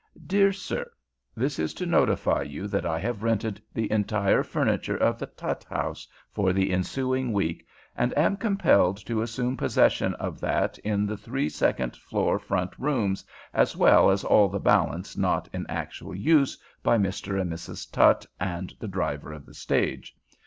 [0.25, 0.89] DEAR SIR:
[1.35, 5.63] This is to notify you that I have rented the entire furniture of the Tutt
[5.65, 11.17] House for the ensuing week, and am compelled to assume possession of that in the
[11.17, 16.57] three second floor front rooms, as well as all the balance not in actual use
[16.81, 17.39] by Mr.
[17.39, 17.91] and Mrs.
[17.91, 20.15] Tutt and the driver of the stage.